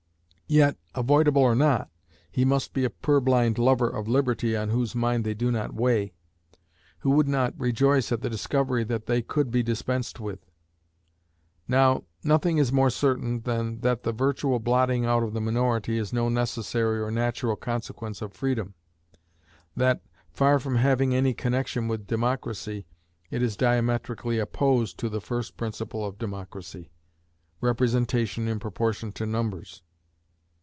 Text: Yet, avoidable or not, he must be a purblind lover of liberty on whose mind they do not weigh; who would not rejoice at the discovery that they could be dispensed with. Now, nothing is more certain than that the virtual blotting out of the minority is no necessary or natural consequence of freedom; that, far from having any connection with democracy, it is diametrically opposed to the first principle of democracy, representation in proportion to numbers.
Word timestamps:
Yet, 0.53 0.75
avoidable 0.93 1.41
or 1.41 1.55
not, 1.55 1.89
he 2.29 2.43
must 2.43 2.73
be 2.73 2.83
a 2.83 2.89
purblind 2.89 3.57
lover 3.57 3.87
of 3.87 4.09
liberty 4.09 4.53
on 4.53 4.67
whose 4.67 4.93
mind 4.93 5.23
they 5.23 5.33
do 5.33 5.49
not 5.49 5.73
weigh; 5.73 6.11
who 6.99 7.11
would 7.11 7.29
not 7.29 7.57
rejoice 7.57 8.11
at 8.11 8.19
the 8.19 8.29
discovery 8.29 8.83
that 8.83 9.05
they 9.05 9.21
could 9.21 9.49
be 9.49 9.63
dispensed 9.63 10.19
with. 10.19 10.51
Now, 11.69 12.03
nothing 12.21 12.57
is 12.57 12.69
more 12.73 12.89
certain 12.89 13.43
than 13.43 13.79
that 13.79 14.03
the 14.03 14.11
virtual 14.11 14.59
blotting 14.59 15.05
out 15.05 15.23
of 15.23 15.31
the 15.31 15.39
minority 15.39 15.97
is 15.97 16.11
no 16.11 16.27
necessary 16.27 16.99
or 16.99 17.11
natural 17.11 17.55
consequence 17.55 18.21
of 18.21 18.33
freedom; 18.33 18.73
that, 19.77 20.01
far 20.33 20.59
from 20.59 20.75
having 20.75 21.15
any 21.15 21.33
connection 21.33 21.87
with 21.87 22.07
democracy, 22.07 22.85
it 23.29 23.41
is 23.41 23.55
diametrically 23.55 24.37
opposed 24.37 24.97
to 24.97 25.07
the 25.07 25.21
first 25.21 25.55
principle 25.55 26.03
of 26.03 26.17
democracy, 26.19 26.91
representation 27.61 28.49
in 28.49 28.59
proportion 28.59 29.13
to 29.13 29.25
numbers. 29.25 29.81